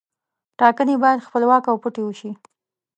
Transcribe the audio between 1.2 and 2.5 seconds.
خپلواکه او پټې وشي.